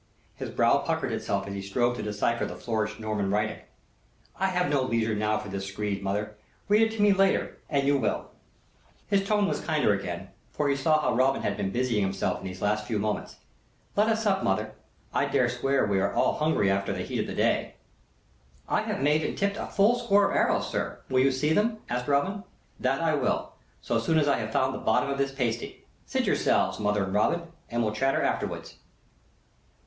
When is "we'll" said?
27.83-27.93